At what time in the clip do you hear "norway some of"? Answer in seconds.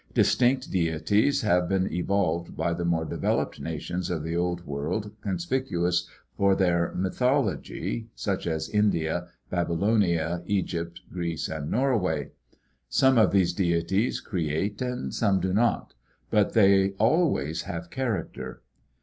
11.69-13.29